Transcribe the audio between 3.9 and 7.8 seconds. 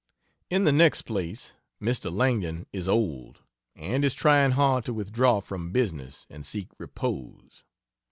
is trying hard to withdraw from business and seek repose.